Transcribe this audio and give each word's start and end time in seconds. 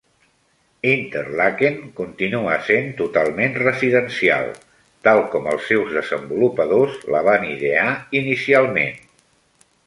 Interlaken 0.91 1.75
continua 1.99 2.55
sent 2.69 2.89
totalment 3.01 3.59
residencial, 3.63 4.49
tal 5.09 5.23
com 5.35 5.51
els 5.53 5.69
seus 5.73 5.93
desenvolupadors 5.99 6.97
la 7.17 7.23
van 7.29 7.47
idear 7.51 7.85
inicialment. 8.23 8.99